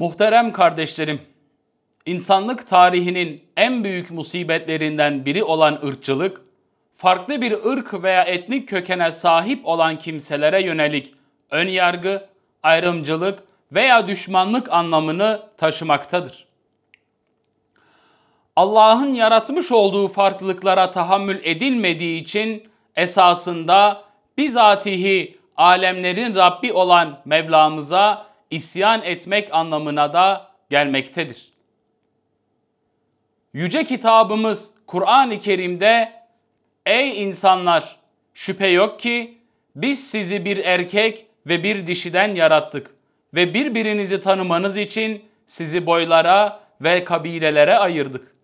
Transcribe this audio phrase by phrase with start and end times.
[0.00, 1.20] Muhterem kardeşlerim,
[2.06, 6.40] insanlık tarihinin en büyük musibetlerinden biri olan ırkçılık,
[6.96, 11.14] farklı bir ırk veya etnik kökene sahip olan kimselere yönelik
[11.50, 12.26] ön yargı,
[12.62, 13.42] ayrımcılık
[13.72, 16.46] veya düşmanlık anlamını taşımaktadır.
[18.56, 24.04] Allah'ın yaratmış olduğu farklılıklara tahammül edilmediği için esasında
[24.36, 31.52] bizatihi alemlerin Rabbi olan Mevlamıza isyan etmek anlamına da gelmektedir.
[33.52, 36.12] Yüce kitabımız Kur'an-ı Kerim'de
[36.86, 37.96] Ey insanlar
[38.34, 39.38] şüphe yok ki
[39.76, 42.90] biz sizi bir erkek ve bir dişiden yarattık
[43.34, 48.34] ve birbirinizi tanımanız için sizi boylara ve kabilelere ayırdık.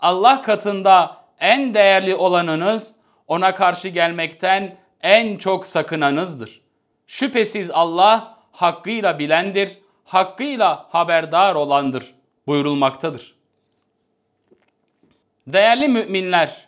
[0.00, 2.94] Allah katında en değerli olanınız
[3.26, 6.60] ona karşı gelmekten en çok sakınanızdır.
[7.06, 12.14] Şüphesiz Allah hakkıyla bilendir, hakkıyla haberdar olandır
[12.46, 13.34] buyurulmaktadır.
[15.46, 16.66] Değerli müminler,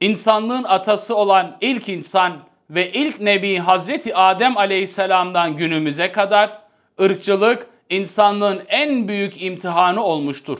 [0.00, 2.32] insanlığın atası olan ilk insan
[2.70, 6.58] ve ilk nebi Hazreti Adem aleyhisselamdan günümüze kadar
[7.00, 10.58] ırkçılık insanlığın en büyük imtihanı olmuştur.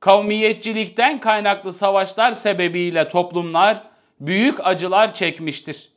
[0.00, 3.82] Kavmiyetçilikten kaynaklı savaşlar sebebiyle toplumlar
[4.20, 5.88] büyük acılar çekmiştir.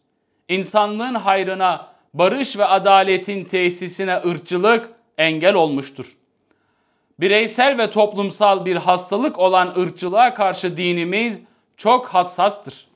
[0.48, 6.16] İnsanlığın hayrına, barış ve adaletin tesisine ırkçılık engel olmuştur.
[7.20, 11.42] Bireysel ve toplumsal bir hastalık olan ırkçılığa karşı dinimiz
[11.78, 12.88] çok hassastır.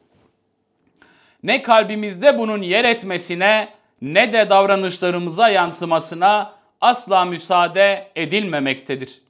[1.44, 3.70] Ne kalbimizde bunun yer etmesine
[4.02, 9.22] ne de davranışlarımıza yansımasına asla müsaade edilmemektedir.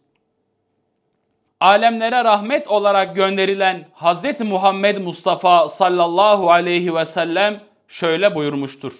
[1.59, 4.40] Alemlere rahmet olarak gönderilen Hz.
[4.40, 8.94] Muhammed Mustafa sallallahu aleyhi ve sellem şöyle buyurmuştur.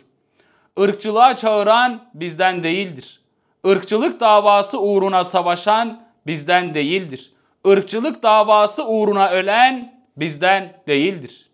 [0.78, 3.22] Irkçılığa çağıran bizden değildir.
[3.66, 7.34] Irkçılık davası uğruna savaşan bizden değildir.
[7.66, 11.50] Irkçılık davası uğruna ölen bizden değildir.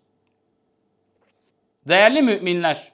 [1.88, 2.92] Değerli müminler,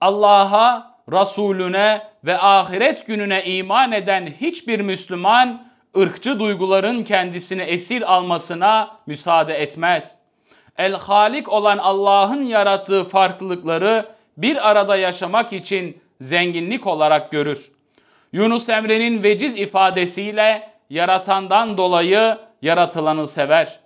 [0.00, 9.54] Allah'a, Resulüne ve ahiret gününe iman eden hiçbir Müslüman ırkçı duyguların kendisini esir almasına müsaade
[9.54, 10.18] etmez.
[10.76, 14.06] El Halik olan Allah'ın yarattığı farklılıkları
[14.36, 17.72] bir arada yaşamak için zenginlik olarak görür.
[18.32, 23.80] Yunus Emre'nin veciz ifadesiyle yaratandan dolayı yaratılanı sever.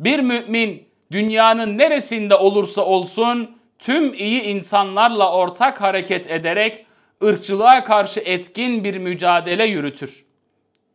[0.00, 6.86] Bir mümin dünyanın neresinde olursa olsun tüm iyi insanlarla ortak hareket ederek
[7.24, 10.24] ırkçılığa karşı etkin bir mücadele yürütür.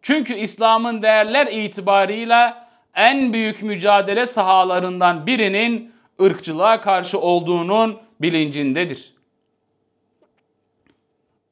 [0.02, 5.92] Çünkü İslam'ın değerler itibarıyla en büyük mücadele sahalarından birinin
[6.22, 9.14] ırkçılığa karşı olduğunun bilincindedir.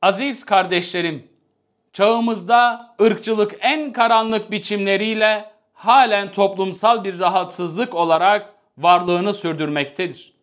[0.02, 1.28] Aziz kardeşlerim,
[1.94, 10.34] çağımızda ırkçılık en karanlık biçimleriyle halen toplumsal bir rahatsızlık olarak varlığını sürdürmektedir.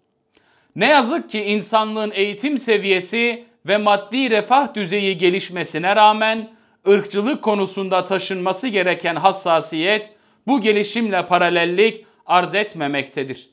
[0.77, 6.49] Ne yazık ki insanlığın eğitim seviyesi ve maddi refah düzeyi gelişmesine rağmen
[6.89, 10.11] ırkçılık konusunda taşınması gereken hassasiyet
[10.47, 13.51] bu gelişimle paralellik arz etmemektedir.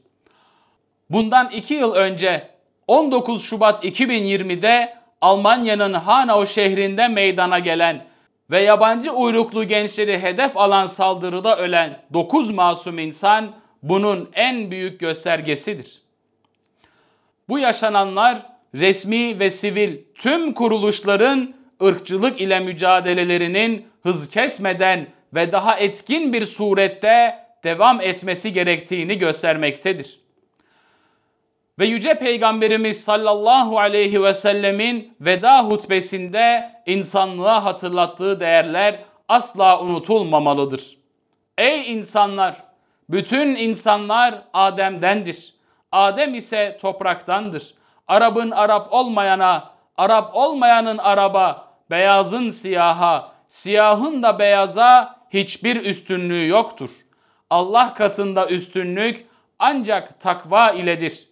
[1.10, 2.50] Bundan iki yıl önce
[2.88, 8.06] 19 Şubat 2020'de Almanya'nın Hanau şehrinde meydana gelen
[8.52, 13.52] ve yabancı uyruklu gençleri hedef alan saldırıda ölen 9 masum insan
[13.84, 16.02] bunun en büyük göstergesidir.
[17.50, 26.34] Bu yaşananlar resmi ve sivil tüm kuruluşların ırkçılık ile mücadelelerinin hız kesmeden ve daha etkin
[26.34, 30.27] bir surette devam etmesi gerektiğini göstermektedir.
[31.80, 40.98] Ve Yüce Peygamberimiz sallallahu aleyhi ve sellemin veda hutbesinde insanlığa hatırlattığı değerler asla unutulmamalıdır.
[41.58, 42.68] Ey insanlar!
[43.10, 45.54] Bütün insanlar Adem'dendir.
[45.92, 47.74] Adem ise topraktandır.
[48.08, 56.90] Arap'ın Arap olmayana, Arap olmayanın Araba, beyazın siyaha, siyahın da beyaza hiçbir üstünlüğü yoktur.
[57.50, 59.28] Allah katında üstünlük
[59.60, 61.28] ancak takva iledir.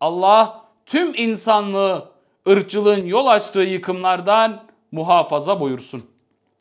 [0.00, 2.10] Allah tüm insanlığı
[2.48, 6.17] ırkçılığın yol açtığı yıkımlardan muhafaza buyursun.